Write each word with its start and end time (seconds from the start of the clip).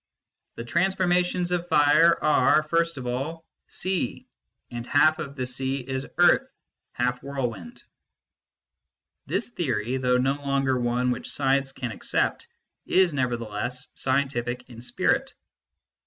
"The 0.57 0.63
transformations 0.65 1.51
of 1.51 1.67
Fire 1.69 2.17
are, 2.23 2.63
first 2.63 2.97
of 2.97 3.05
all, 3.05 3.45
sea; 3.67 4.25
and 4.71 4.87
half 4.87 5.19
of 5.19 5.35
the 5.35 5.45
sea 5.45 5.75
is 5.87 6.07
earth, 6.17 6.51
half 6.93 7.21
whirlwind." 7.21 7.83
This 9.27 9.51
theory, 9.51 9.97
though 9.97 10.17
no 10.17 10.41
longer 10.43 10.75
one 10.79 11.11
which 11.11 11.29
science 11.29 11.71
can 11.71 11.91
accept, 11.91 12.47
is 12.87 13.13
nevertheless 13.13 13.89
scientific 13.93 14.67
in 14.71 14.81
spirit. 14.81 15.35